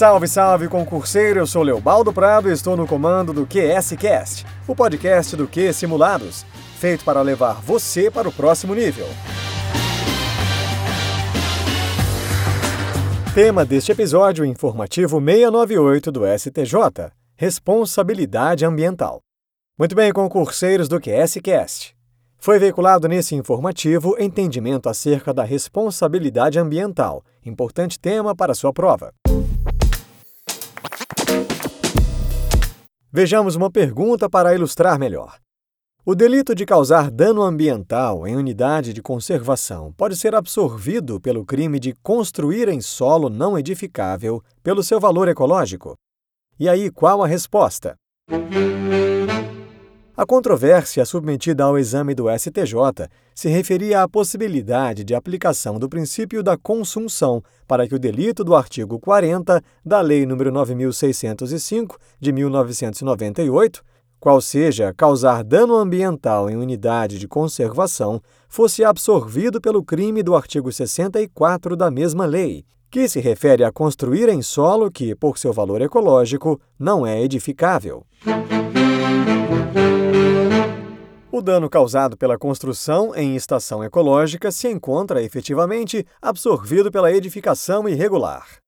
Salve, 0.00 0.26
salve, 0.28 0.66
concurseiro! 0.66 1.40
Eu 1.40 1.46
sou 1.46 1.62
Leobaldo 1.62 2.10
Prado 2.10 2.48
e 2.48 2.52
estou 2.54 2.74
no 2.74 2.86
comando 2.86 3.34
do 3.34 3.46
QSCast, 3.46 4.46
o 4.66 4.74
podcast 4.74 5.36
do 5.36 5.46
Q 5.46 5.74
Simulados, 5.74 6.46
feito 6.78 7.04
para 7.04 7.20
levar 7.20 7.60
você 7.60 8.10
para 8.10 8.26
o 8.26 8.32
próximo 8.32 8.74
nível. 8.74 9.06
Tema 13.34 13.62
deste 13.62 13.92
episódio 13.92 14.42
informativo 14.42 15.20
698 15.20 16.10
do 16.10 16.22
STJ: 16.24 17.12
Responsabilidade 17.36 18.64
Ambiental. 18.64 19.20
Muito 19.78 19.94
bem, 19.94 20.10
concurseiros 20.14 20.88
do 20.88 20.98
QSCast. 20.98 21.94
Foi 22.38 22.58
veiculado 22.58 23.06
nesse 23.06 23.34
informativo 23.34 24.16
entendimento 24.18 24.88
acerca 24.88 25.34
da 25.34 25.44
responsabilidade 25.44 26.58
ambiental, 26.58 27.22
importante 27.44 28.00
tema 28.00 28.34
para 28.34 28.54
sua 28.54 28.72
prova. 28.72 29.12
Vejamos 33.12 33.56
uma 33.56 33.68
pergunta 33.68 34.30
para 34.30 34.54
ilustrar 34.54 34.96
melhor. 34.96 35.36
O 36.06 36.14
delito 36.14 36.54
de 36.54 36.64
causar 36.64 37.10
dano 37.10 37.42
ambiental 37.42 38.24
em 38.24 38.36
unidade 38.36 38.92
de 38.92 39.02
conservação 39.02 39.92
pode 39.96 40.16
ser 40.16 40.32
absorvido 40.32 41.20
pelo 41.20 41.44
crime 41.44 41.80
de 41.80 41.92
construir 42.04 42.68
em 42.68 42.80
solo 42.80 43.28
não 43.28 43.58
edificável 43.58 44.40
pelo 44.62 44.80
seu 44.80 45.00
valor 45.00 45.26
ecológico? 45.26 45.96
E 46.58 46.68
aí, 46.68 46.88
qual 46.88 47.20
a 47.20 47.26
resposta? 47.26 47.96
A 50.20 50.26
controvérsia 50.26 51.02
submetida 51.06 51.64
ao 51.64 51.78
exame 51.78 52.14
do 52.14 52.26
STJ 52.28 53.08
se 53.34 53.48
referia 53.48 54.02
à 54.02 54.06
possibilidade 54.06 55.02
de 55.02 55.14
aplicação 55.14 55.78
do 55.78 55.88
princípio 55.88 56.42
da 56.42 56.58
consunção 56.58 57.42
para 57.66 57.88
que 57.88 57.94
o 57.94 57.98
delito 57.98 58.44
do 58.44 58.54
artigo 58.54 59.00
40 59.00 59.62
da 59.82 60.02
Lei 60.02 60.26
nº 60.26 60.50
9605 60.50 61.96
de 62.20 62.32
1998 62.34 63.82
qual 64.20 64.42
seja 64.42 64.92
causar 64.94 65.42
dano 65.42 65.74
ambiental 65.74 66.50
em 66.50 66.56
unidade 66.56 67.18
de 67.18 67.26
conservação, 67.26 68.20
fosse 68.46 68.84
absorvido 68.84 69.58
pelo 69.58 69.82
crime 69.82 70.22
do 70.22 70.36
artigo 70.36 70.70
64 70.70 71.74
da 71.74 71.90
mesma 71.90 72.26
lei, 72.26 72.66
que 72.90 73.08
se 73.08 73.20
refere 73.20 73.64
a 73.64 73.72
construir 73.72 74.28
em 74.28 74.42
solo 74.42 74.90
que, 74.90 75.14
por 75.14 75.38
seu 75.38 75.54
valor 75.54 75.80
ecológico, 75.80 76.60
não 76.78 77.06
é 77.06 77.22
edificável. 77.22 78.04
O 81.40 81.42
dano 81.42 81.70
causado 81.70 82.18
pela 82.18 82.36
construção 82.36 83.16
em 83.16 83.34
estação 83.34 83.82
ecológica 83.82 84.52
se 84.52 84.68
encontra 84.68 85.22
efetivamente 85.22 86.06
absorvido 86.20 86.90
pela 86.90 87.10
edificação 87.10 87.88
irregular. 87.88 88.58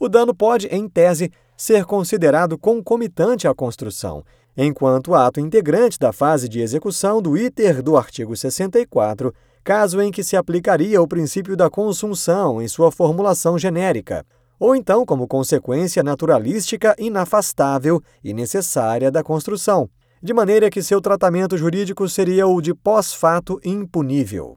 O 0.00 0.08
dano 0.08 0.34
pode, 0.34 0.66
em 0.68 0.88
tese, 0.88 1.30
ser 1.58 1.84
considerado 1.84 2.56
concomitante 2.56 3.46
à 3.46 3.54
construção 3.54 4.24
enquanto 4.56 5.14
ato 5.14 5.40
integrante 5.40 5.98
da 5.98 6.10
fase 6.10 6.48
de 6.48 6.62
execução 6.62 7.20
do 7.20 7.36
iter 7.36 7.82
do 7.82 7.98
artigo 7.98 8.34
64, 8.34 9.30
caso 9.62 10.00
em 10.00 10.10
que 10.10 10.24
se 10.24 10.34
aplicaria 10.34 11.02
o 11.02 11.06
princípio 11.06 11.54
da 11.54 11.68
consunção 11.68 12.62
em 12.62 12.66
sua 12.66 12.90
formulação 12.90 13.58
genérica, 13.58 14.24
ou 14.58 14.74
então 14.74 15.04
como 15.04 15.28
consequência 15.28 16.02
naturalística 16.02 16.96
inafastável 16.98 18.02
e 18.24 18.32
necessária 18.32 19.10
da 19.10 19.22
construção, 19.22 19.90
de 20.22 20.32
maneira 20.32 20.70
que 20.70 20.82
seu 20.82 21.00
tratamento 21.00 21.56
jurídico 21.58 22.08
seria 22.08 22.46
o 22.46 22.60
de 22.60 22.74
pós-fato 22.74 23.60
impunível. 23.64 24.56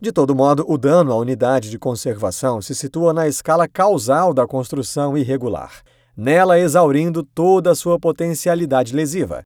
De 0.00 0.10
todo 0.10 0.34
modo, 0.34 0.64
o 0.66 0.78
dano 0.78 1.12
à 1.12 1.16
unidade 1.16 1.70
de 1.70 1.78
conservação 1.78 2.60
se 2.62 2.74
situa 2.74 3.12
na 3.12 3.28
escala 3.28 3.68
causal 3.68 4.32
da 4.32 4.46
construção 4.46 5.16
irregular 5.16 5.82
nela 6.16 6.58
exaurindo 6.58 7.22
toda 7.22 7.70
a 7.70 7.74
sua 7.74 7.98
potencialidade 7.98 8.94
lesiva. 8.94 9.42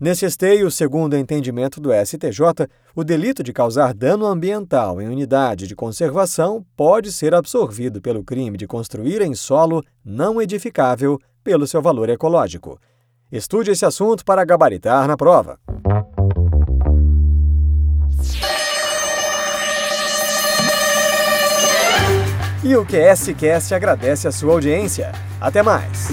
Nesse 0.00 0.26
esteio, 0.26 0.70
segundo 0.70 1.14
o 1.14 1.16
entendimento 1.16 1.80
do 1.80 1.90
STJ, 1.90 2.68
o 2.94 3.04
delito 3.04 3.42
de 3.42 3.52
causar 3.52 3.94
dano 3.94 4.26
ambiental 4.26 5.00
em 5.00 5.08
unidade 5.08 5.66
de 5.66 5.74
conservação 5.74 6.64
pode 6.76 7.10
ser 7.10 7.34
absorvido 7.34 8.02
pelo 8.02 8.22
crime 8.22 8.58
de 8.58 8.66
construir 8.66 9.22
em 9.22 9.34
solo 9.34 9.82
não 10.04 10.42
edificável 10.42 11.18
pelo 11.44 11.66
seu 11.66 11.82
valor 11.82 12.08
ecológico. 12.08 12.80
Estude 13.30 13.70
esse 13.70 13.84
assunto 13.84 14.24
para 14.24 14.44
gabaritar 14.44 15.06
na 15.06 15.16
prova. 15.16 15.58
E 22.64 22.74
o 22.74 22.86
QSCast 22.86 23.74
agradece 23.74 24.26
a 24.26 24.32
sua 24.32 24.54
audiência. 24.54 25.12
Até 25.38 25.62
mais! 25.62 26.08